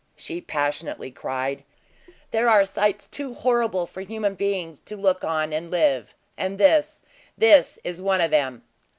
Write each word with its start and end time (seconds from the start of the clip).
she 0.15 0.41
passionately 0.41 1.11
cried, 1.11 1.63
"there 2.31 2.49
are 2.49 2.65
sights 2.65 3.07
too 3.07 3.35
horrible 3.35 3.85
for 3.85 4.01
human 4.01 4.33
beings 4.33 4.79
to 4.79 4.95
look 4.97 5.23
on 5.23 5.53
and 5.53 5.69
live, 5.69 6.15
and 6.35 6.57
this 6.57 7.03
this 7.37 7.77
is 7.83 8.01
one 8.01 8.19
of 8.19 8.31
them!" 8.31 8.63